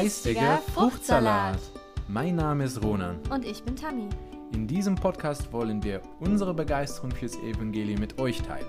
[0.00, 1.58] Geistiger Fruchtsalat.
[2.06, 3.18] Mein Name ist Ronan.
[3.30, 4.08] Und ich bin Tammy.
[4.52, 8.68] In diesem Podcast wollen wir unsere Begeisterung fürs Evangelium mit euch teilen.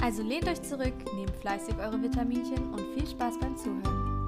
[0.00, 4.26] Also lehnt euch zurück, nehmt fleißig eure Vitaminchen und viel Spaß beim Zuhören.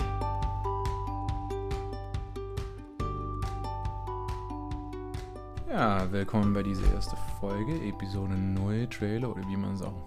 [5.71, 10.03] Ja, willkommen bei dieser ersten Folge, Episode 0, Trailer oder wie man es auch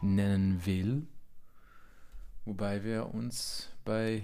[0.00, 1.06] nennen will.
[2.46, 4.22] Wobei wir uns bei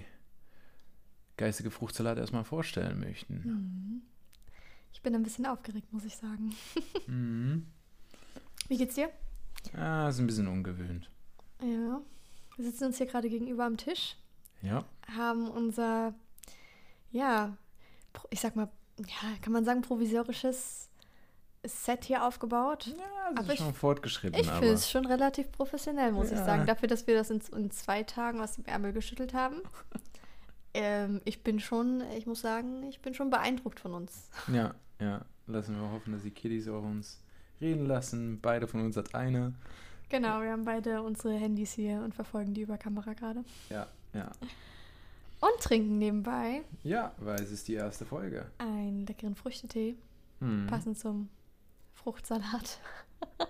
[1.37, 3.33] Geistige Fruchtsalat erstmal vorstellen möchten.
[3.43, 4.01] Mhm.
[4.93, 6.53] Ich bin ein bisschen aufgeregt, muss ich sagen.
[7.07, 7.67] Mhm.
[8.67, 9.09] Wie geht's dir?
[9.77, 11.09] Ah, ist ein bisschen ungewöhnt.
[11.61, 12.01] Ja.
[12.55, 14.15] Wir sitzen uns hier gerade gegenüber am Tisch,
[14.63, 14.83] Ja.
[15.15, 16.15] haben unser,
[17.11, 17.55] ja,
[18.31, 20.89] ich sag mal, ja, kann man sagen, provisorisches
[21.63, 22.87] Set hier aufgebaut.
[22.87, 26.37] Ja, das Aber ist schon ich- fortgeschritten, Ich finde es schon relativ professionell, muss ich
[26.37, 26.45] Ja.
[26.45, 26.65] sagen.
[26.65, 29.57] Dafür, dass wir das in, in zwei Tagen aus dem Ärmel geschüttelt haben.
[30.75, 34.29] ähm, ich bin schon, ich muss sagen, ich bin schon beeindruckt von uns.
[34.51, 35.21] ja, ja.
[35.47, 37.19] Lassen wir hoffen, dass die Kiddies auch uns
[37.61, 38.39] reden lassen.
[38.41, 39.53] Beide von uns hat eine.
[40.09, 43.43] Genau, wir haben beide unsere Handys hier und verfolgen die über Kamera gerade.
[43.69, 44.31] Ja, ja.
[45.41, 48.45] Und trinken nebenbei Ja, weil es ist die erste Folge.
[48.57, 49.95] einen leckeren Früchtetee,
[50.39, 50.65] Mhm.
[50.67, 51.29] passend zum
[51.93, 52.79] Fruchtsalat.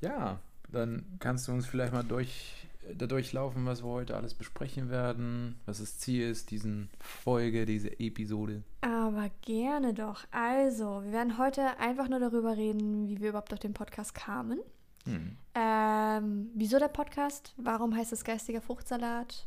[0.00, 4.90] Ja, dann kannst du uns vielleicht mal durch, da durchlaufen, was wir heute alles besprechen
[4.90, 8.62] werden, was das Ziel ist, diesen Folge, diese Episode.
[8.80, 10.24] Aber gerne doch.
[10.30, 14.58] Also, wir werden heute einfach nur darüber reden, wie wir überhaupt auf den Podcast kamen.
[15.04, 15.36] Hm.
[15.54, 17.54] Ähm, wieso der Podcast?
[17.56, 19.46] Warum heißt es geistiger Fruchtsalat?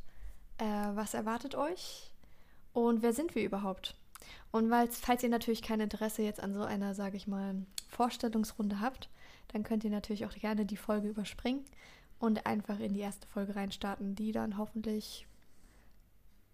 [0.57, 2.11] Äh, was erwartet euch?
[2.73, 3.95] Und wer sind wir überhaupt?
[4.51, 7.55] Und falls ihr natürlich kein Interesse jetzt an so einer, sage ich mal,
[7.89, 9.09] Vorstellungsrunde habt,
[9.49, 11.63] dann könnt ihr natürlich auch gerne die Folge überspringen
[12.19, 15.27] und einfach in die erste Folge reinstarten, die dann hoffentlich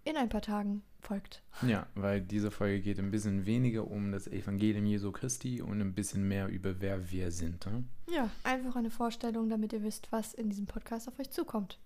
[0.03, 1.43] in ein paar Tagen folgt.
[1.61, 5.93] Ja, weil diese Folge geht ein bisschen weniger um das Evangelium Jesu Christi und ein
[5.93, 7.65] bisschen mehr über wer wir sind.
[7.65, 7.87] Hm?
[8.09, 11.77] Ja, einfach eine Vorstellung, damit ihr wisst, was in diesem Podcast auf euch zukommt.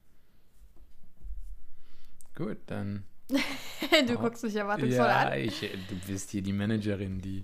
[2.35, 3.03] Gut, dann.
[3.29, 4.19] du Oh.
[4.19, 5.39] guckst mich erwartungsvoll Ja, an.
[5.39, 7.41] ich, du bist hier die Managerin, die.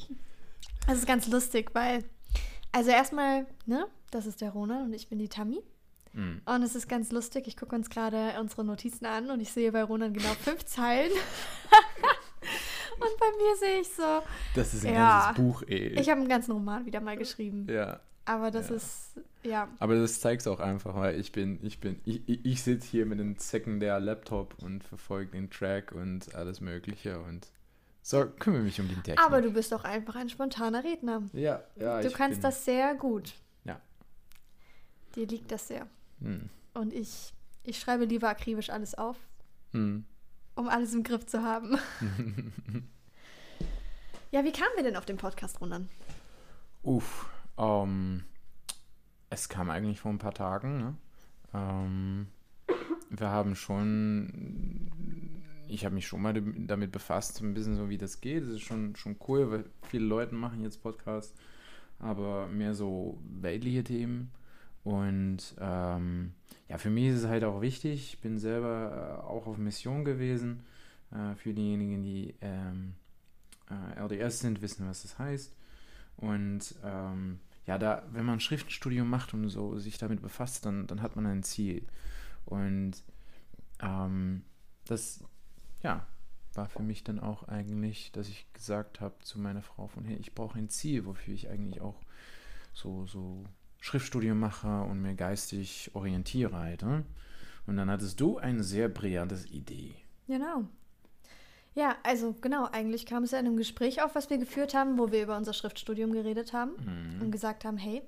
[0.87, 2.03] Das ist ganz lustig, weil,
[2.71, 5.61] also erstmal, ne, das ist der Ronan und ich bin die Tammy.
[6.13, 6.41] Hm.
[6.45, 9.71] Und es ist ganz lustig, ich gucke uns gerade unsere Notizen an und ich sehe
[9.71, 11.11] bei Ronan genau fünf Zeilen.
[12.99, 14.21] und bei mir sehe ich so,
[14.55, 15.25] Das ist ein Ja.
[15.27, 15.99] ganzes Buch, ey.
[15.99, 17.67] ich habe einen ganzen Roman wieder mal geschrieben.
[17.69, 17.99] ja.
[18.23, 18.75] Aber das Ja.
[18.75, 22.45] ist, ja, Aber das zeigt es auch einfach, weil ich bin, ich bin, ich, ich,
[22.45, 27.47] ich sitze hier mit einem Secondary Laptop und verfolge den Track und alles Mögliche und
[28.03, 29.25] so kümmere mich um den Technik.
[29.25, 31.23] aber du bist doch einfach ein spontaner Redner.
[31.33, 33.33] ja, ja, Du kannst das sehr gut.
[33.65, 33.81] Ja.
[35.15, 35.87] Dir liegt das sehr.
[36.21, 37.33] Hm, Und ich,
[37.63, 39.17] ich schreibe lieber akribisch alles auf,
[39.71, 40.05] hm.
[40.55, 41.77] um alles im Griff zu haben.
[44.31, 45.89] ja, wie kamen wir denn auf den Podcast, Ronan?
[46.83, 48.23] Uff, ähm,
[49.29, 50.95] es kam eigentlich vor ein paar Tagen, ne?
[51.53, 52.27] Ähm,
[53.09, 54.91] wir haben schon,
[55.67, 58.43] ich habe mich schon mal damit befasst, so ein bisschen so wie das geht.
[58.43, 61.33] Das ist schon, schon cool, weil viele Leute machen jetzt Podcasts,
[61.99, 64.31] aber mehr so weltliche Themen.
[64.83, 66.33] Und ähm,
[66.67, 68.13] ja, für mich ist es halt auch wichtig.
[68.13, 70.63] Ich bin selber äh, auch auf Mission gewesen.
[71.11, 72.95] Äh, für diejenigen, die ähm,
[73.69, 75.55] äh, LDS sind, wissen, was das heißt.
[76.17, 80.87] Und ähm, ja, da, wenn man ein Schriftstudium macht und so sich damit befasst, dann,
[80.87, 81.85] dann hat man ein Ziel.
[82.45, 83.03] Und
[83.81, 84.43] ähm,
[84.85, 85.23] das,
[85.83, 86.05] ja,
[86.53, 90.17] war für mich dann auch eigentlich, dass ich gesagt habe zu meiner Frau von, hey,
[90.17, 92.01] ich brauche ein Ziel, wofür ich eigentlich auch
[92.73, 93.45] so, so
[93.81, 96.83] Schriftstudium mache und mir geistig orientiere halt.
[96.83, 97.03] Ne?
[97.67, 99.93] Und dann hattest du eine sehr brillante Idee.
[100.27, 100.63] Genau.
[101.73, 104.97] Ja, also genau, eigentlich kam es ja in einem Gespräch auf, was wir geführt haben,
[104.97, 107.21] wo wir über unser Schriftstudium geredet haben Mhm.
[107.21, 108.01] und gesagt haben, hey,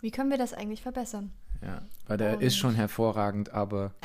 [0.00, 1.32] wie können wir das eigentlich verbessern?
[1.62, 3.94] Ja, weil der Und- ist schon hervorragend, aber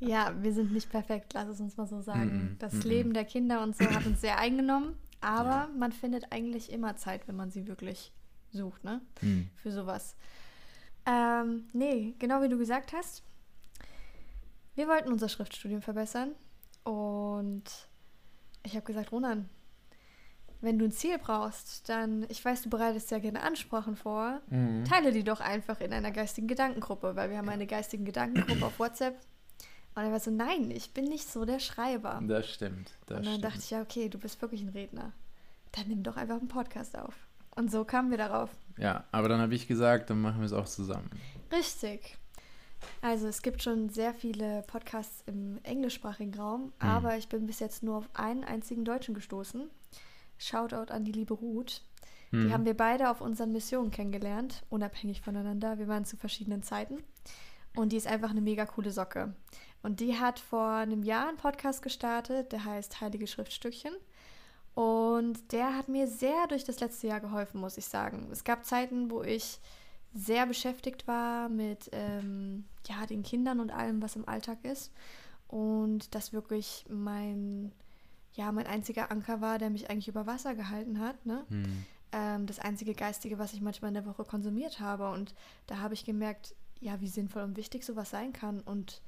[0.00, 2.36] ja, wir sind nicht perfekt, lass es uns mal so sagen.
[2.52, 2.80] Mhm, Das mhm.
[2.82, 5.68] Leben der Kinder und so hat uns sehr eingenommen, aber Ja.
[5.76, 8.12] man findet eigentlich immer Zeit, wenn man sie wirklich
[8.56, 9.00] sucht, ne?
[9.20, 10.16] hm, Für sowas.
[11.06, 13.22] Ähm, nee, genau wie du gesagt hast.
[14.74, 16.32] Wir wollten unser Schriftstudium verbessern
[16.84, 17.64] und
[18.64, 19.48] ich habe gesagt, Ronan,
[20.60, 24.84] wenn du ein Ziel brauchst, dann, ich weiß, du bereitest ja gerne Ansprachen vor, Mhm.
[24.84, 28.78] teile die doch einfach in einer geistigen Gedankengruppe, weil wir haben eine geistigen Gedankengruppe auf
[28.78, 29.16] WhatsApp.
[29.94, 32.20] Und er war so, nein, ich bin nicht so der Schreiber.
[32.26, 32.92] Das stimmt.
[33.06, 33.44] Das und dann stimmt.
[33.44, 35.12] dachte ich, ja, okay, du bist wirklich ein Redner.
[35.72, 37.14] Dann nimm doch einfach einen Podcast auf.
[37.56, 38.50] Und so kamen wir darauf.
[38.78, 41.10] Ja, aber dann habe ich gesagt, dann machen wir es auch zusammen.
[41.50, 42.16] Richtig.
[43.00, 46.88] Also es gibt schon sehr viele Podcasts im englischsprachigen Raum, Mhm.
[46.88, 49.70] aber ich bin bis jetzt nur auf einen einzigen Deutschen gestoßen.
[50.38, 51.82] Shoutout an die liebe Ruth.
[52.32, 52.52] Die Mhm.
[52.52, 55.78] haben wir beide auf unseren Missionen kennengelernt, unabhängig voneinander.
[55.78, 57.02] Wir waren zu verschiedenen Zeiten.
[57.74, 59.34] Und die ist einfach eine mega coole Socke.
[59.82, 63.92] Und die hat vor einem Jahr einen Podcast gestartet, der heißt Heilige Schriftstückchen.
[64.76, 68.28] Und der hat mir sehr durch das letzte Jahr geholfen, muss ich sagen.
[68.30, 69.58] Es gab Zeiten, wo ich
[70.12, 74.92] sehr beschäftigt war mit ähm, ja, den Kindern und allem, was im Alltag ist.
[75.48, 77.72] Und das wirklich mein,
[78.34, 81.24] ja, mein einziger Anker war, der mich eigentlich über Wasser gehalten hat.
[81.24, 81.46] Ne?
[81.48, 81.84] Hm.
[82.12, 85.08] ähm, das einzige Geistige, was ich manchmal in der Woche konsumiert habe.
[85.08, 85.34] Und
[85.68, 88.60] da habe ich gemerkt, ja, wie sinnvoll und wichtig sowas sein kann.
[88.60, 89.00] Und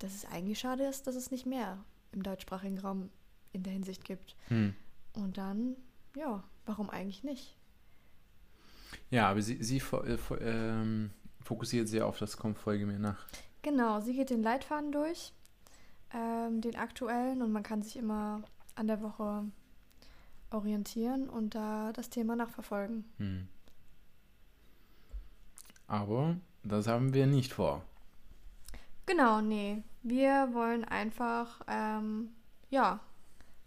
[0.00, 1.82] dass es eigentlich schade ist, dass es nicht mehr
[2.12, 3.08] im deutschsprachigen Raum
[3.52, 4.36] in der Hinsicht gibt.
[4.48, 4.74] Hm.
[5.14, 5.76] Und dann,
[6.16, 7.56] ja, warum eigentlich nicht?
[9.10, 13.26] Ja, aber sie, sie äh, ähm, fokussiert sehr auf das Komm, folge mir nach.
[13.62, 15.32] Genau, sie geht den Leitfaden durch,
[16.12, 18.42] ähm, den aktuellen, und man kann sich immer
[18.74, 19.44] an der Woche
[20.50, 23.04] orientieren und da das Thema nachverfolgen.
[23.18, 23.48] Hm.
[25.86, 27.82] Aber das haben wir nicht vor.
[29.06, 29.82] Genau, nee.
[30.02, 32.30] Wir wollen einfach, ähm,
[32.70, 33.00] ja,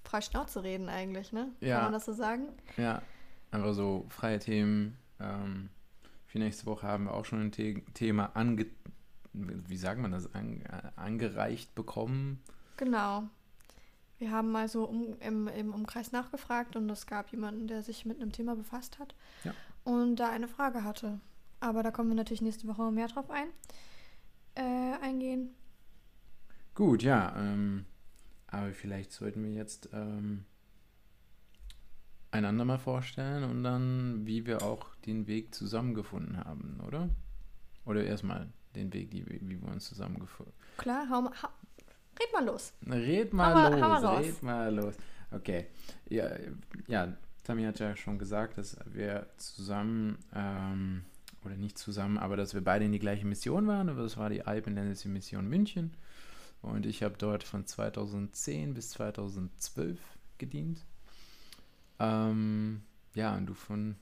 [0.08, 1.50] frei Schnauze reden eigentlich, ne?
[1.60, 1.76] Ja.
[1.76, 2.48] Kann man das so sagen?
[2.78, 3.02] Ja,
[3.52, 4.98] einfach so freie Themen.
[5.20, 5.70] Ähm,
[6.26, 8.68] für nächste Woche haben wir auch schon ein The Thema ange
[9.34, 10.64] wie sagt man das, an
[10.96, 12.42] angereicht bekommen.
[12.78, 13.24] Genau.
[14.18, 18.06] Wir haben mal so um, im, im Umkreis nachgefragt und es gab jemanden, der sich
[18.06, 19.14] mit einem Thema befasst hat
[19.44, 19.54] Ja.
[19.84, 21.20] und da eine Frage hatte.
[21.60, 23.48] Aber da kommen wir natürlich nächste Woche mehr drauf ein,
[24.56, 25.54] äh, eingehen.
[26.74, 27.36] Gut, ja.
[27.38, 27.86] Ähm,
[28.48, 30.46] aber vielleicht sollten wir jetzt ähm,
[32.32, 37.10] einander mal vorstellen und dann, wie wir auch den Weg zusammengefunden haben, oder?
[37.86, 41.50] Oder erstmal den Weg, die, wie wir uns zusammengefunden Klar, hau mal, ha,
[42.20, 42.74] red mal los.
[42.86, 44.96] Red mal Hau los, hau red mal los.
[45.32, 45.68] Okay.
[46.10, 46.30] Ja,
[46.88, 51.04] ja, Tammy hat ja schon gesagt, dass wir zusammen, ähm,
[51.44, 53.90] oder nicht zusammen, aber dass wir beide in die gleiche Mission waren.
[53.90, 55.94] Aber das war die Alpenländische Mission München.
[56.62, 60.00] Und ich habe dort von 2010 bis 2012
[60.38, 60.86] gedient.
[62.00, 62.82] Ähm,
[63.14, 63.96] ja, und du von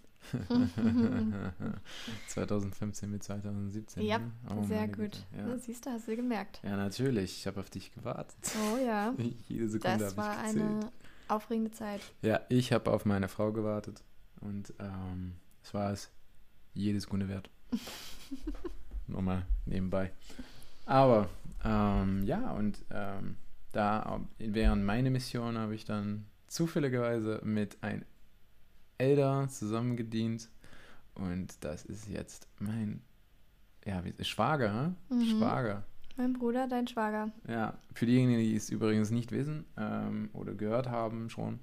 [2.27, 4.03] 2015 bis 2017.
[4.03, 4.31] Ja, ne?
[4.49, 5.25] Oh, Sehr gut.
[5.35, 5.45] Ja.
[5.47, 6.59] Na, siehst du, hast du gemerkt.
[6.63, 7.37] ja, natürlich.
[7.37, 8.37] Ich habe auf dich gewartet.
[8.73, 9.13] Oh ja,
[9.47, 10.91] Jede Sekunde das war eine
[11.27, 12.01] aufregende Zeit.
[12.21, 14.03] Ja, ich habe auf meine Frau gewartet
[14.41, 16.09] und ähm, es war es
[16.73, 17.49] jede Sekunde wert.
[19.07, 20.11] Nur mal nebenbei.
[20.85, 21.29] Aber
[21.63, 23.37] ähm, ja, und ähm,
[23.71, 28.05] da während meiner Mission habe ich dann zufälligerweise mit ein
[28.97, 30.49] Elder zusammengedient
[31.15, 33.01] und das ist jetzt mein
[33.85, 35.13] ja, Schwager, hä?
[35.13, 35.25] Mhm.
[35.25, 35.83] Schwager.
[36.17, 37.31] Mein Bruder, dein Schwager.
[37.47, 41.59] Ja, für diejenigen, die es übrigens nicht wissen ähm, oder gehört haben schon,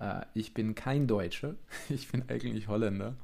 [0.00, 1.54] äh, ich bin kein Deutscher,
[1.88, 3.14] ich bin eigentlich Holländer,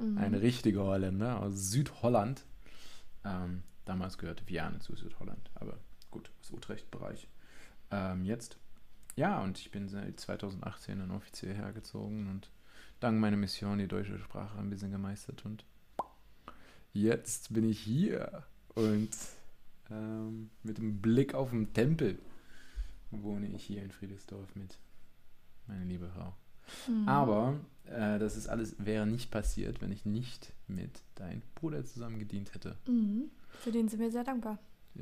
[0.00, 0.18] Mhm.
[0.18, 2.44] ein richtiger Holländer aus Südholland.
[3.24, 5.78] Ähm, damals gehörte Vianen zu Südholland, aber
[6.10, 7.28] gut, aus Utrecht-Bereich.
[7.90, 8.58] Ähm, jetzt,
[9.16, 12.50] ja, und ich bin seit 2018 dann offiziell hergezogen und
[13.00, 15.64] dank meiner Mission die deutsche Sprache ein bisschen gemeistert und
[16.92, 18.44] jetzt bin ich hier
[18.74, 19.10] und
[19.90, 22.18] ähm, mit dem Blick auf den Tempel
[23.10, 24.78] wohne ich hier in Friedrichsdorf mit
[25.66, 26.34] meiner liebe Frau.
[26.88, 27.08] Mhm.
[27.08, 32.18] Aber äh, das ist alles wäre nicht passiert, wenn ich nicht mit deinem Bruder zusammen
[32.18, 32.76] gedient hätte.
[32.86, 33.30] Mhm.
[33.60, 34.58] Für den sind wir sehr dankbar.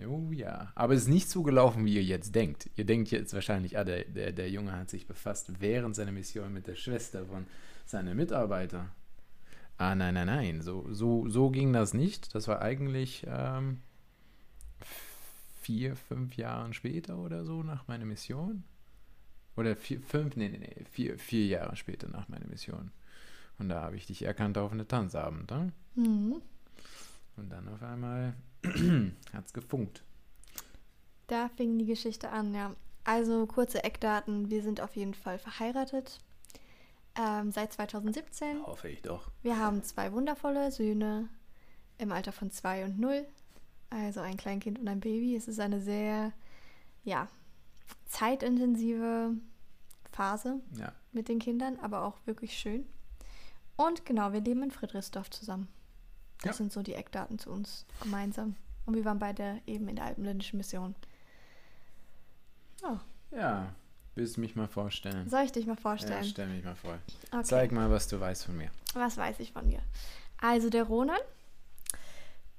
[0.07, 0.73] Oh ja.
[0.75, 2.71] Aber es ist nicht so gelaufen, wie ihr jetzt denkt.
[2.77, 6.53] Ihr denkt jetzt wahrscheinlich, ah, der, der, der Junge hat sich befasst während seiner Mission
[6.53, 7.47] mit der Schwester von
[7.85, 8.89] seinem Mitarbeiter.
[9.77, 10.63] Ah, nein, nein, nein.
[10.63, 12.35] So, so, so ging das nicht.
[12.35, 13.81] Das war eigentlich ähm,
[15.61, 18.65] vier, fünf Jahre später oder so nach meiner Mission.
[19.57, 22.91] Oder vier, fünf, nee, nee, nee, vier, vier Jahre später nach meiner Mission.
[23.59, 25.51] Und da habe ich dich erkannt auf eine Tanzabend.
[25.51, 25.73] Ne?
[25.95, 26.41] Mhm.
[27.37, 28.35] Und dann auf einmal
[29.33, 30.03] hat es gefunkt.
[31.27, 32.75] Da fing die Geschichte an, ja.
[33.05, 34.51] Also kurze Eckdaten.
[34.51, 36.21] Wir sind auf jeden Fall verheiratet.
[37.19, 38.65] Ähm, seit 2017.
[38.67, 39.31] Hoffe ich doch.
[39.43, 41.29] Wir haben zwei wundervolle Söhne
[41.99, 43.27] im Alter von zwei und null.
[43.91, 45.35] Also ein Kleinkind und ein Baby.
[45.37, 46.33] Es ist eine sehr,
[47.05, 47.29] ja,
[48.07, 49.33] zeitintensive
[50.13, 50.93] Phase Ja.
[51.13, 52.87] mit den Kindern, aber auch wirklich schön.
[53.77, 55.69] Und genau, wir leben in Friedrichsdorf zusammen.
[56.43, 56.53] Das Ja.
[56.55, 58.57] sind so die Eckdaten zu uns gemeinsam.
[58.87, 60.95] Und wir waren beide eben in der Alpenländischen Mission.
[62.83, 63.75] Ja, Ja,
[64.15, 65.29] willst du mich mal vorstellen?
[65.29, 66.25] soll ich dich mal Ja, vorstellen?
[66.25, 66.99] stell mich mal vor.
[67.31, 67.45] okay.
[67.45, 68.71] Zeig mal, was du weißt von mir.
[68.95, 69.81] Was weiß ich von dir?
[70.39, 71.21] Also der Ronan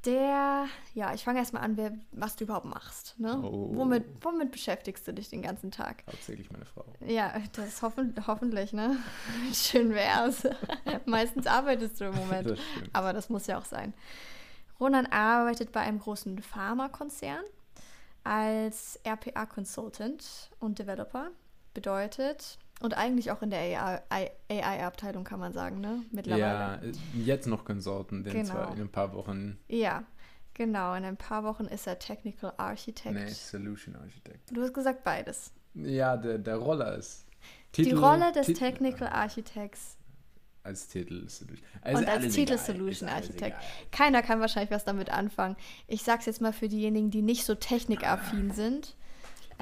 [0.06, 3.18] Der, ja, ich fange erstmal an, wer, was du überhaupt machst.
[3.20, 3.40] Ne?
[3.42, 3.70] Oh.
[3.74, 6.04] Womit, womit beschäftigst du dich den ganzen Tag?
[6.08, 6.84] Hauptsächlich meine Frau.
[7.06, 8.98] Ja, das ist hoffen, hoffentlich, ne?
[9.54, 10.46] Schön wär's.
[11.06, 12.50] Meistens arbeitest du im Moment.
[12.50, 12.60] Das.
[12.92, 13.94] Aber das muss ja auch sein.
[14.78, 17.44] Ronan arbeitet bei einem großen Pharmakonzern
[18.26, 21.32] als RPA-Consultant und Developer.
[21.74, 26.02] Bedeutet, und eigentlich auch in der AI-Abteilung kann man sagen, ne?
[26.12, 26.42] Mittlerweile.
[26.42, 26.92] Ja, äh,
[27.24, 28.46] jetzt noch Consultant, denn Genau.
[28.50, 29.58] zwar in ein paar Wochen.
[29.68, 30.04] Ja,
[30.54, 30.94] genau.
[30.96, 33.16] In ein paar Wochen ist er Technical Architect.
[33.16, 34.52] Nee, Solution Architect.
[34.52, 35.52] Du hast gesagt beides.
[35.76, 37.26] Ja, der, der Roller ist.
[37.76, 39.98] Die Rolle des Tit- Technical Architects
[40.62, 41.66] Als Titel Solution.
[41.84, 43.58] und als Titel egal, Solution Architect.
[43.92, 45.56] Keiner kann wahrscheinlich was damit anfangen.
[45.88, 48.96] Ich sag's jetzt mal für diejenigen, die nicht so technikaffin sind.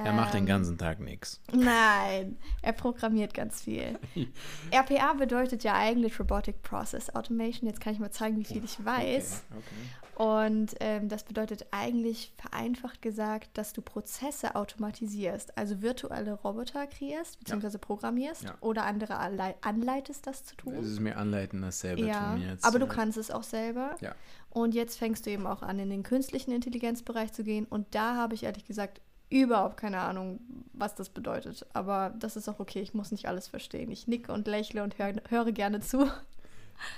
[0.05, 1.41] Er macht den Ähm, ganzen Tag nichts.
[1.51, 3.97] Nein, er programmiert ganz viel.
[4.71, 7.67] RPA bedeutet ja eigentlich Robotic Process Automation.
[7.67, 9.43] Jetzt kann ich mal zeigen, wie viel ich weiß.
[9.49, 10.23] Okay, okay.
[10.23, 17.39] Und ähm, das bedeutet eigentlich vereinfacht gesagt, dass du Prozesse automatisierst, also virtuelle Roboter kreierst
[17.39, 17.77] bzw.
[17.79, 18.55] programmierst Ja.
[18.59, 20.75] oder andere anlei anleitest, das zu tun.
[20.75, 22.63] Es ist mir anleiten, das selber Ja, tun jetzt.
[22.65, 22.91] aber du ja.
[22.93, 23.95] kannst es auch selber.
[24.01, 24.13] Ja.
[24.51, 27.65] Und jetzt fängst du eben auch an, in den künstlichen Intelligenzbereich zu gehen.
[27.65, 29.01] Und da habe ich ehrlich gesagt
[29.31, 30.39] überhaupt keine Ahnung,
[30.73, 31.65] was das bedeutet.
[31.73, 33.89] Aber das ist auch okay, ich muss nicht alles verstehen.
[33.89, 36.11] Ich nicke und lächle und hör, höre gerne zu.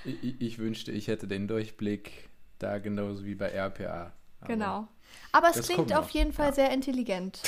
[0.04, 4.13] Ich, ich- wünschte, ich hätte den Durchblick da genauso wie bei RPA.
[4.42, 4.88] Aber genau.
[5.32, 6.54] Aber es klingt auf jeden Fall ja.
[6.54, 7.42] sehr intelligent.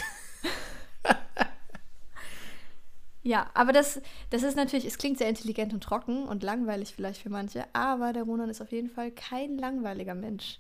[3.24, 7.22] ja, aber das, das ist natürlich, es klingt sehr intelligent und trocken und langweilig vielleicht
[7.22, 10.60] für manche, aber der Ronan ist auf jeden Fall kein langweiliger Mensch.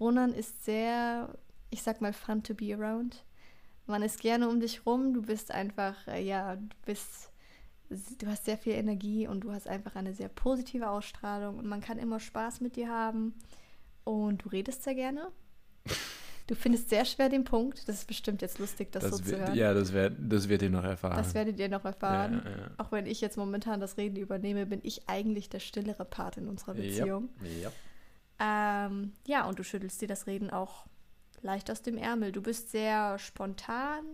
[0.00, 1.28] Ronan ist sehr,
[1.70, 3.22] ich sag mal, fun to be around.
[3.86, 7.32] Man ist gerne um dich rum, du bist einfach, äh, ja, du bist,
[7.90, 11.80] du hast sehr viel Energie und du hast einfach eine sehr positive Ausstrahlung und man
[11.80, 13.34] kann immer Spaß mit dir haben
[14.04, 15.28] und du redest sehr gerne.
[16.48, 17.88] Du findest sehr schwer den Punkt.
[17.88, 19.54] Das ist bestimmt jetzt lustig, das, Das so zu wird, hören.
[19.54, 21.16] ja, das, wird, das wird ihr noch erfahren.
[21.16, 22.42] Das werdet ihr noch erfahren.
[22.44, 22.70] Ja, ja.
[22.78, 26.48] Auch wenn ich jetzt momentan das Reden übernehme, bin ich eigentlich der stillere Part in
[26.48, 27.28] unserer Beziehung.
[27.42, 28.86] Ja, ja.
[28.88, 30.84] Ähm, ja, und du schüttelst dir das Reden auch
[31.42, 32.32] leicht aus dem Ärmel.
[32.32, 34.04] Du bist sehr spontan.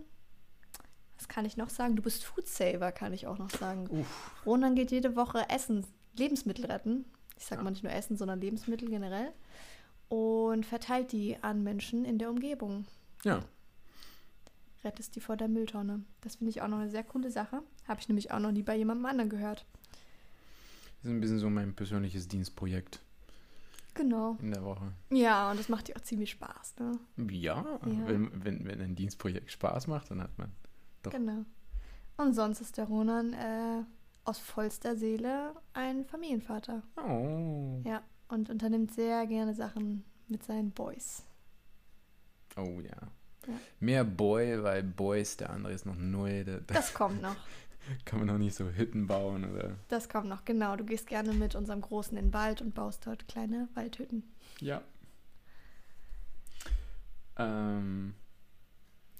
[1.17, 1.95] Was kann ich noch sagen?
[1.95, 3.87] Du bist Foodsaver, kann ich auch noch sagen.
[3.89, 4.31] Uff.
[4.45, 7.05] Ronan geht jede Woche Essen, Lebensmittel retten.
[7.37, 7.63] Ich sage Ja.
[7.63, 9.31] mal nicht nur Essen, sondern Lebensmittel generell.
[10.07, 12.85] Und verteilt die an Menschen in der Umgebung.
[13.23, 13.43] Ja.
[14.83, 16.03] Rettest die vor der Mülltonne.
[16.21, 17.61] Das finde ich auch noch eine sehr coole Sache.
[17.87, 19.65] Habe ich nämlich auch noch nie bei jemandem anderen gehört.
[21.01, 23.01] Das ist ein bisschen so mein persönliches Dienstprojekt
[23.99, 24.37] Genau.
[24.41, 24.93] in der Woche.
[25.11, 26.97] Ja, und das macht dir auch ziemlich Spaß, ne?
[27.29, 28.07] Ja, Ja.
[28.07, 30.53] Wenn, wenn, wenn ein Dienstprojekt Spaß macht, dann hat man.
[31.03, 31.11] Doch.
[31.11, 31.43] Genau.
[32.15, 33.83] Und sonst ist der Ronan äh,
[34.23, 36.81] aus vollster Seele ein Familienvater.
[36.95, 37.81] Oh.
[37.83, 38.01] Ja.
[38.29, 41.25] Und unternimmt sehr gerne Sachen mit seinen Boys.
[42.55, 43.11] Oh ja.
[43.47, 43.53] Ja.
[43.81, 47.35] Mehr Boy, weil Boys, der andere ist noch da Das kommt noch.
[48.05, 49.75] kann man noch nicht so Hütten bauen oder.
[49.87, 50.75] Das kommt noch, genau.
[50.75, 54.23] Du gehst gerne mit unserem Großen in den Wald und baust dort kleine Waldhütten.
[54.59, 54.81] Ja.
[57.37, 58.13] Ähm.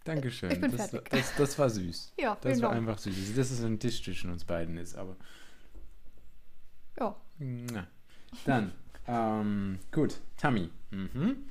[0.04, 0.52] Dankeschön.
[0.52, 1.10] Ich bin das, fertig.
[1.12, 2.14] Das, das war süß.
[2.20, 3.36] Ja, Das vielen war einfach süß.
[3.36, 5.16] Dass es ein Tisch zwischen uns beiden ist, aber.
[7.00, 7.16] Ja.
[7.38, 7.88] Na.
[8.46, 8.72] Dann,
[9.08, 10.70] ähm, gut, Tammy.
[10.92, 11.46] Mhm.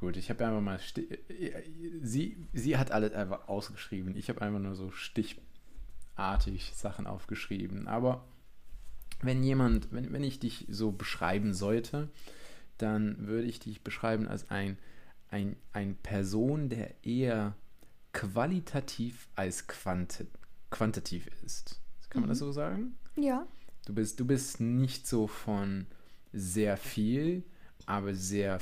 [0.00, 0.78] Gut, ich habe einfach mal.
[0.78, 1.62] Sti äh,
[2.02, 4.16] sie, sie hat alles einfach ausgeschrieben.
[4.16, 4.90] Ich habe einfach nur so
[6.18, 7.86] stichartig Sachen aufgeschrieben.
[7.86, 8.24] Aber
[9.22, 12.08] wenn jemand, wenn, wenn ich dich so beschreiben sollte,
[12.76, 14.78] dann würde ich dich beschreiben als ein,
[15.30, 17.54] ein, ein Person, der eher
[18.12, 20.26] qualitativ als quanti
[20.70, 21.80] quantitativ ist.
[22.10, 22.44] Kann man das Mhm.
[22.44, 22.98] so sagen?
[23.16, 23.46] Ja.
[23.86, 25.86] Du bist, du bist nicht so von
[26.32, 27.42] sehr viel,
[27.86, 28.60] aber sehr,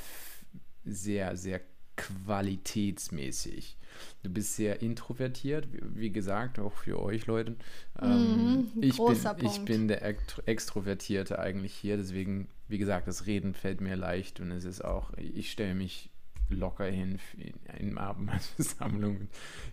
[0.85, 1.61] sehr, sehr
[1.97, 3.77] qualitätsmäßig.
[4.23, 7.57] Du bist sehr introvertiert, wie, gesagt, auch für euch Leute.
[8.01, 9.65] Ähm, Mhm, ich, bin, großer ich Punkt.
[9.67, 14.51] bin der Extro- Extrovertierte eigentlich hier, deswegen, wie gesagt, das Reden fällt mir leicht und
[14.51, 16.11] es ist auch, ich stelle mich
[16.49, 17.55] locker hin in,
[17.89, 19.29] in Abendmahlsversammlung und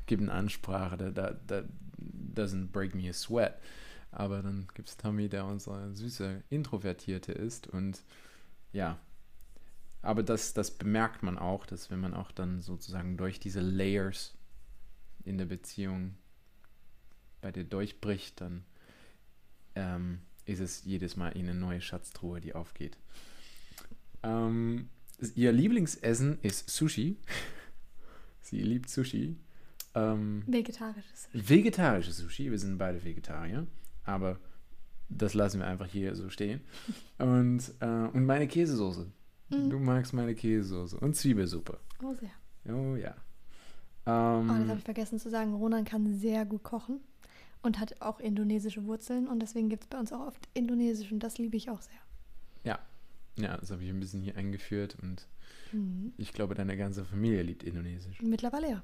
[0.07, 1.63] gebe eine Ansprache, da, da, da
[2.35, 3.59] doesn't break me a sweat.
[4.11, 7.67] Aber dann gibt es Tommy, der unser süße Introvertierte ist.
[7.67, 8.03] Und
[8.71, 8.99] ja,
[10.03, 14.35] aber das, das bemerkt man auch, dass wenn man auch dann sozusagen durch diese Layers
[15.23, 16.15] in der Beziehung
[17.41, 18.65] bei dir durchbricht, dann
[19.75, 22.97] ähm, ist es jedes Mal eine neue Schatztruhe, die aufgeht.
[24.23, 24.89] Ähm,
[25.35, 27.17] ihr Lieblingsessen ist Sushi.
[28.41, 29.37] Sie liebt Sushi.
[29.95, 31.29] Ähm, Vegetarisches.
[31.31, 33.65] Vegetarisches Sushi, wir sind beide Vegetarier,
[34.03, 34.37] aber
[35.07, 36.59] das lassen wir einfach hier so stehen.
[37.19, 39.09] Und, äh, und meine Käsesoße.
[39.53, 39.69] Mhm.
[39.69, 41.79] Du magst meine Käsesoße und Zwiebelsuppe.
[42.03, 42.31] Oh, sehr.
[42.73, 43.15] Oh ja.
[44.05, 45.53] Oh, das habe Ähm, ich vergessen zu sagen.
[45.53, 46.99] Ronan kann sehr gut kochen
[47.61, 51.19] und hat auch indonesische Wurzeln und deswegen gibt es bei uns auch oft Indonesisch und
[51.19, 51.93] das liebe ich auch sehr.
[53.35, 55.27] ja, das habe ich ein bisschen hier eingeführt und
[55.71, 56.13] Mhm.
[56.17, 58.21] ich glaube, deine ganze Familie liebt Indonesisch.
[58.21, 58.83] Mittlerweile ja.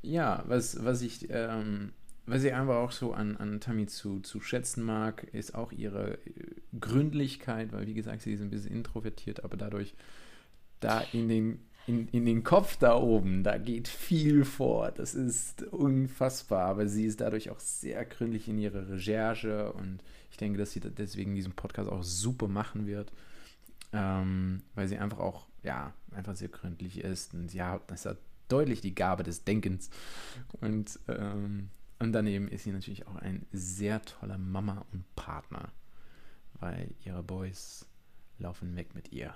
[0.00, 1.92] Ja, was, was ich, ähm,
[2.26, 6.14] was ich einfach auch so an, an Tammy zu, zu schätzen mag, ist auch ihre
[6.14, 6.18] äh,
[6.78, 9.94] Gründlichkeit, weil wie gesagt, sie ist ein bisschen introvertiert, aber dadurch,
[10.80, 14.90] da in den, in, in den Kopf da oben, da geht viel vor.
[14.90, 20.38] Das ist unfassbar, aber sie ist dadurch auch sehr gründlich in ihrer Recherche und ich
[20.38, 23.12] denke, dass sie deswegen diesen Podcast auch super machen wird,
[23.92, 28.18] ähm, weil sie einfach auch, ja, einfach sehr gründlich ist und sie hat, das hat
[28.48, 29.90] deutlich die Gabe des Denkens.
[30.60, 35.72] Und, ähm, und daneben ist sie natürlich auch ein sehr toller Mama und Partner,
[36.54, 37.86] weil ihre Boys
[38.38, 39.34] laufen weg mit ihr.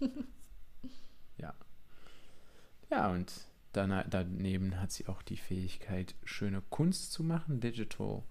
[1.38, 1.54] ja.
[2.90, 3.32] Ja, und
[3.72, 8.24] daneben hat sie auch die Fähigkeit, schöne Kunst zu machen, Digital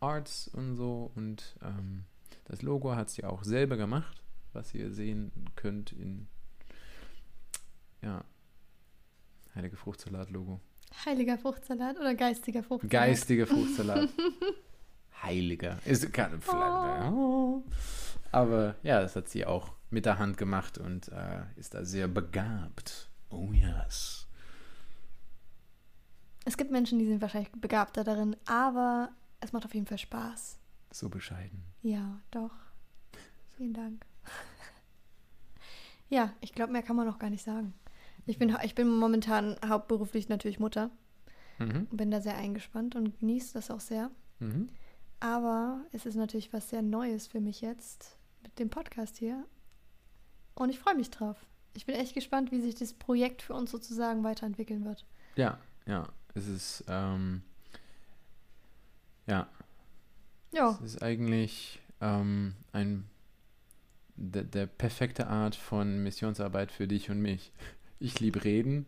[0.00, 1.10] Arts und so.
[1.14, 2.04] Und ähm,
[2.44, 6.28] das Logo hat sie auch selber gemacht, was ihr sehen könnt in
[8.00, 8.24] ja,
[9.54, 10.60] Heilige Fruchtsalat-Logo.
[11.04, 12.90] Heiliger Fruchtsalat oder geistiger Fruchtsalat?
[12.90, 14.08] Geistiger Fruchtsalat.
[15.22, 15.78] Heiliger.
[15.84, 16.38] Ist keine
[17.10, 17.62] oh.
[18.32, 22.08] Aber ja, das hat sie auch mit der Hand gemacht und äh, ist da sehr
[22.08, 23.08] begabt.
[23.30, 24.26] Oh yes.
[26.44, 30.58] Es gibt Menschen, die sind wahrscheinlich begabter darin, aber es macht auf jeden Fall Spaß.
[30.90, 31.62] So bescheiden.
[31.82, 32.54] Ja, doch.
[33.56, 34.06] Vielen Dank.
[36.08, 37.74] ja, ich glaube, mehr kann man noch gar nicht sagen.
[38.28, 40.90] Ich bin, ich bin momentan hauptberuflich natürlich Mutter
[41.58, 41.88] Mhm.
[41.90, 44.10] und bin da sehr eingespannt und genieße das auch sehr.
[44.38, 44.68] Mhm.
[45.18, 49.44] Aber es ist natürlich was sehr Neues für mich jetzt mit dem Podcast hier.
[50.54, 51.36] Und ich freue mich drauf.
[51.74, 55.04] Ich bin echt gespannt, wie sich das Projekt für uns sozusagen weiterentwickeln wird.
[55.36, 56.06] Ja, ja.
[56.34, 57.42] Es ist, ähm,
[59.26, 59.48] ja,
[60.52, 63.08] Ja, es ist eigentlich ähm, ein
[64.16, 67.52] der, der perfekte Art von Missionsarbeit für dich und mich.
[68.00, 68.86] Ich liebe reden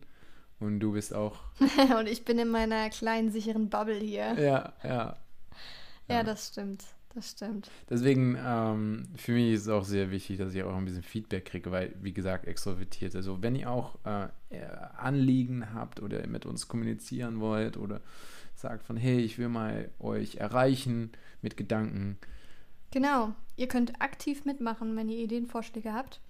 [0.59, 1.39] und du bist auch.
[1.99, 4.33] und ich bin in meiner kleinen, sicheren Bubble hier.
[4.39, 5.17] Ja, ja.
[6.09, 6.83] Ja, das stimmt.
[7.13, 7.69] Das stimmt.
[7.89, 11.45] Deswegen, ähm, für mich ist es auch sehr wichtig, dass ich auch ein bisschen Feedback
[11.45, 13.15] kriege, weil, wie gesagt, extrovertiert.
[13.15, 17.99] Also, wenn ihr auch äh, eher Anliegen habt oder mit uns kommunizieren wollt oder
[18.55, 22.17] sagt von, hey, ich will mal euch erreichen mit Gedanken.
[22.91, 23.33] Genau.
[23.57, 26.21] Ihr könnt aktiv mitmachen, wenn ihr Ideen, Vorschläge habt.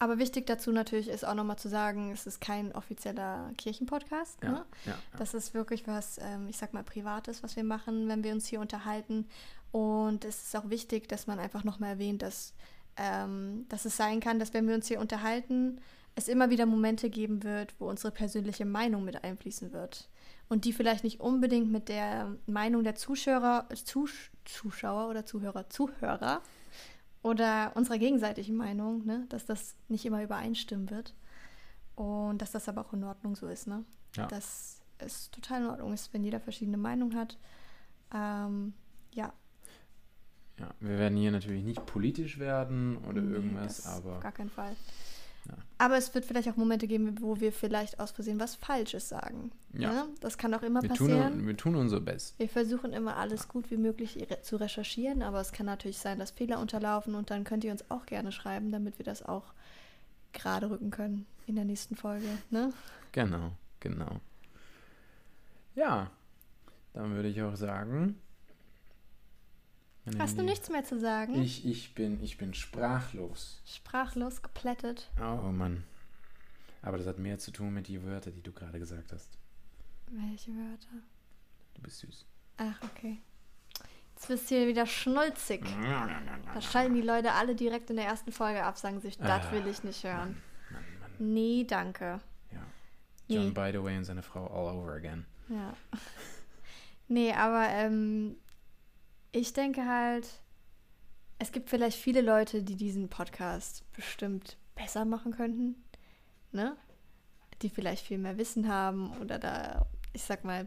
[0.00, 4.42] Aber wichtig dazu natürlich ist auch nochmal zu sagen, es ist kein offizieller Kirchenpodcast.
[4.42, 4.64] Ja, Ne?
[4.86, 4.98] ja, ja.
[5.18, 8.46] Das ist wirklich was, ähm, ich sag mal, Privates, was wir machen, wenn wir uns
[8.46, 9.26] hier unterhalten.
[9.72, 12.54] Und es ist auch wichtig, dass man einfach nochmal erwähnt, dass,
[12.96, 15.80] ähm, dass es sein kann, dass wenn wir uns hier unterhalten,
[16.14, 20.08] es immer wieder Momente geben wird, wo unsere persönliche Meinung mit einfließen wird.
[20.48, 24.12] Und die vielleicht nicht unbedingt mit der Meinung der Zuschauer, Zus
[24.44, 26.40] Zuschauer oder Zuhörer, Zuhörer
[27.22, 31.14] oder unserer gegenseitigen Meinung, ne, dass das nicht immer übereinstimmen wird.
[31.94, 33.84] Und dass das aber auch in Ordnung so ist, ne?
[34.16, 34.26] Ja.
[34.26, 37.38] Dass es total in Ordnung ist, wenn jeder verschiedene Meinungen hat.
[38.14, 38.72] Ähm,
[39.12, 39.32] ja.
[40.58, 40.70] ja.
[40.80, 44.50] Wir werden hier natürlich nicht politisch werden oder nee, irgendwas, das Auf aber gar keinen
[44.50, 44.76] Fall.
[45.48, 45.54] Ja.
[45.78, 49.50] Aber es wird vielleicht auch Momente geben, wo wir vielleicht aus Versehen was Falsches sagen.
[49.72, 49.92] Ja.
[49.92, 50.08] Ne?
[50.20, 51.38] Das kann auch immer wir passieren.
[51.38, 52.38] tun, wir tun unser Bestes.
[52.38, 56.30] Wir versuchen immer alles gut wie möglich zu recherchieren, aber es kann natürlich sein, dass
[56.30, 59.44] Fehler unterlaufen und dann könnt ihr uns auch gerne schreiben, damit wir das auch
[60.32, 62.26] gerade rücken können in der nächsten Folge.
[62.50, 62.72] Ne?
[63.12, 64.20] Genau, genau.
[65.74, 66.10] Ja,
[66.92, 68.16] dann würde ich auch sagen.
[70.12, 71.40] Meine Hast du nichts mehr zu sagen?
[71.42, 73.60] Ich, ich, bin, ich bin sprachlos.
[73.66, 75.10] Sprachlos, geplättet.
[75.20, 75.84] Oh Mann.
[76.82, 79.36] Aber das hat mehr zu tun mit den Wörtern, die du gerade gesagt hast.
[80.10, 81.02] Welche Wörter?
[81.74, 82.24] Du bist süß.
[82.58, 83.18] Ach, okay.
[84.14, 85.64] Jetzt bist du hier wieder schnulzig.
[86.54, 89.52] Da schalten die Leute alle direkt in der ersten Folge ab, sagen sich, das Ah,
[89.52, 90.40] will ich nicht hören.
[90.72, 91.34] Mann, Mann.
[91.34, 92.20] Nee, danke.
[92.52, 92.62] Ja.
[93.28, 93.50] John, Nee.
[93.52, 95.24] by the way, und seine Frau all over again.
[95.48, 95.74] Ja.
[97.10, 98.36] Nee, aber ähm,
[99.32, 100.26] ich denke halt,
[101.38, 105.76] es gibt vielleicht viele Leute, die diesen Podcast bestimmt besser machen könnten.
[106.52, 106.76] Ne?
[107.62, 110.66] Die vielleicht viel mehr Wissen haben oder da, ich sag mal,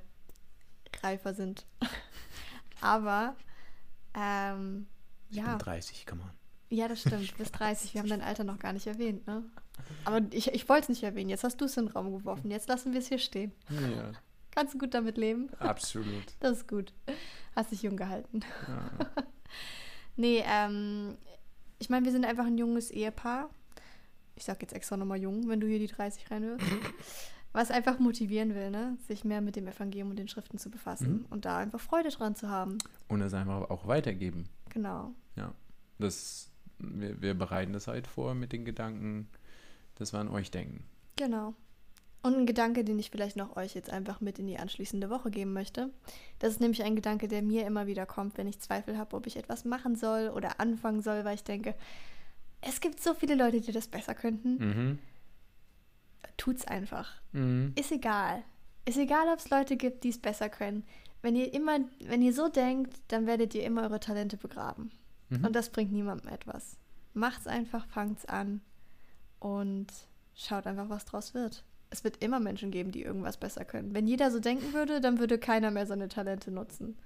[1.02, 1.66] reifer sind.
[2.82, 3.36] aber
[4.14, 4.88] ähm,
[5.30, 5.50] Ich ja.
[5.50, 6.32] bin 30, come on.
[6.70, 7.38] Ja, das stimmt.
[7.38, 7.94] Bis 30.
[7.94, 9.44] Wir haben dein Alter noch gar nicht erwähnt, ne?
[10.06, 11.30] Aber ich, ich wollte es nicht erwähnen.
[11.30, 12.50] Jetzt hast du es in den Raum geworfen.
[12.50, 13.52] Jetzt lassen wir es hier stehen.
[13.70, 14.12] Ja,
[14.52, 15.50] Kannst du gut damit leben?
[15.60, 16.24] absolut.
[16.40, 16.94] Das ist gut.
[17.56, 18.42] Hast dich jung gehalten.
[18.68, 19.24] Ja.
[20.18, 21.16] Nee, ähm,
[21.80, 23.50] ich meine, wir sind einfach ein junges Ehepaar.
[24.36, 26.64] ich sag jetzt extra nochmal jung, wenn du hier die 30 reinhörst,
[27.54, 28.98] was einfach motivieren will, ne?
[29.08, 31.26] sich mehr mit dem Evangelium und den Schriften zu befassen Mhm.
[31.30, 32.78] und da einfach Freude dran zu haben.
[33.08, 34.50] Und es einfach auch weitergeben.
[34.70, 35.14] Genau.
[35.98, 39.30] Das, wir, wir bereiten das halt vor mit den Gedanken,
[39.96, 40.84] dass wir an euch denken.
[41.16, 41.54] Genau.
[42.24, 45.32] Und ein Gedanke, den ich vielleicht noch euch jetzt einfach mit in die anschließende Woche
[45.32, 45.90] geben möchte.
[46.38, 49.26] Das ist nämlich ein Gedanke, der mir immer wieder kommt, wenn ich Zweifel habe, ob
[49.26, 51.74] ich etwas machen soll oder anfangen soll, weil ich denke,
[52.62, 54.58] es gibt so viele Leute, die das besser könnten.
[54.58, 55.00] Mhm.
[56.38, 57.12] Tut's einfach.
[57.32, 57.74] Mhm.
[57.76, 58.44] Ist egal.
[58.86, 60.84] Ist egal, ob es Leute gibt, die es besser können.
[61.24, 64.92] Wenn ihr immer, wenn ihr so denkt, dann werdet ihr immer eure Talente begraben.
[65.30, 65.46] Mhm.
[65.46, 66.78] Und das bringt niemandem etwas.
[67.14, 68.62] Macht's einfach, fangt's an
[69.40, 69.88] und
[70.36, 71.64] schaut einfach, was draus wird.
[71.92, 73.94] Es wird immer Menschen geben, die irgendwas besser können.
[73.94, 76.98] Wenn jeder so denken würde, dann würde keiner mehr seine Talente nutzen.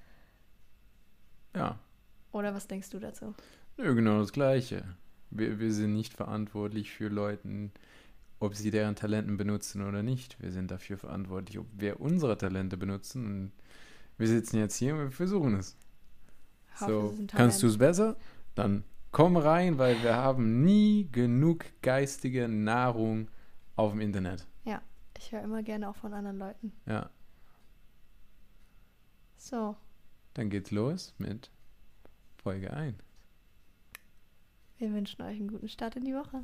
[1.55, 1.79] Ja,
[2.31, 3.33] Oder was denkst du dazu?
[3.77, 4.83] Nö, genau das Gleiche.
[5.31, 7.71] Wir, wir sind nicht verantwortlich für Leuten,
[8.39, 10.41] ob sie deren Talenten benutzen oder nicht.
[10.41, 13.25] Wir sind dafür verantwortlich, ob wir unsere Talente benutzen.
[13.25, 13.51] Und
[14.17, 15.75] wir sitzen jetzt hier und wir versuchen es.
[16.79, 18.17] Hoffe, so, kannst du es besser?
[18.53, 23.29] Dann komm rein, weil wir haben nie genug geistige Nahrung
[23.75, 24.47] auf dem Internet.
[25.17, 26.73] Ich höre immer gerne auch von anderen Leuten.
[26.85, 27.09] Ja,
[29.37, 29.77] So,
[30.33, 31.49] dann geht's los mit
[32.43, 32.97] Folge 1.
[34.77, 36.43] wir wünschen euch einen guten Start in die Woche.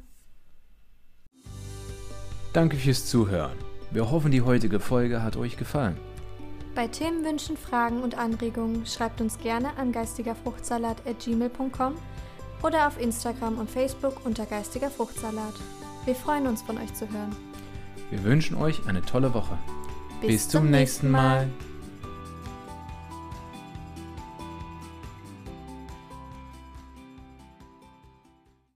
[2.54, 3.58] Danke fürs Zuhören.
[3.92, 5.98] Wir hoffen, die heutige Folge hat euch gefallen.
[6.74, 11.96] Bei Themenwünschen, Fragen und Anregungen schreibt uns gerne an geistigerfruchtsalat.gmail.com
[12.64, 15.56] oder auf Instagram und Facebook unter Geistiger Fruchtsalat.
[16.06, 17.36] Wir freuen uns, von euch zu hören.
[18.10, 19.58] Wir wünschen euch eine tolle Woche.
[20.22, 21.48] Bis, zum nächsten Mal.